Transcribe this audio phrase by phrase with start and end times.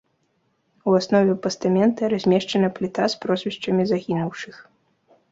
[0.91, 4.55] У аснове пастамента размешчана пліта з прозвішчамі загінуўшых.